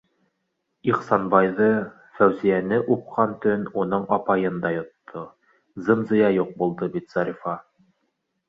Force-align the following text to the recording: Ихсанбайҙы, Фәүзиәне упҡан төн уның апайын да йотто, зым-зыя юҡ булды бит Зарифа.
Ихсанбайҙы, 0.91 1.67
Фәүзиәне 2.21 2.79
упҡан 2.95 3.35
төн 3.45 3.67
уның 3.83 4.07
апайын 4.19 4.57
да 4.65 4.73
йотто, 4.79 5.25
зым-зыя 5.87 6.33
юҡ 6.41 6.53
булды 6.63 6.91
бит 6.97 7.15
Зарифа. 7.19 7.59